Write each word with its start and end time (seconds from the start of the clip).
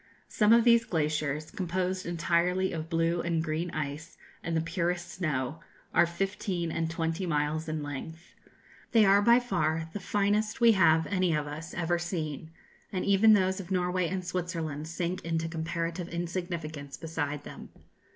Some 0.27 0.51
of 0.51 0.63
these 0.63 0.83
glaciers, 0.83 1.51
composed 1.51 2.07
entirely 2.07 2.73
of 2.73 2.89
blue 2.89 3.21
and 3.21 3.43
green 3.43 3.69
ice 3.69 4.17
and 4.41 4.57
the 4.57 4.61
purest 4.61 5.11
snow, 5.11 5.59
are 5.93 6.07
fifteen 6.07 6.71
and 6.71 6.89
twenty 6.89 7.27
miles 7.27 7.69
in 7.69 7.83
length. 7.83 8.33
They 8.93 9.05
are 9.05 9.21
by 9.21 9.39
far 9.39 9.91
the 9.93 9.99
finest 9.99 10.59
we 10.59 10.71
have, 10.71 11.05
any 11.05 11.35
of 11.35 11.45
us, 11.45 11.75
ever 11.75 11.99
seen; 11.99 12.49
and 12.91 13.05
even 13.05 13.33
those 13.33 13.59
of 13.59 13.69
Norway 13.69 14.07
and 14.07 14.25
Switzerland 14.25 14.87
sink 14.87 15.23
into 15.23 15.47
comparative 15.47 16.07
insignificance 16.09 16.97
beside 16.97 17.43
them. 17.43 17.69